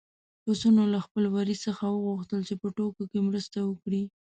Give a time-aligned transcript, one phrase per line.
[0.43, 4.03] پسونو له خپل وري څخه وغوښتل چې په ټوکو کې مرسته وکړي.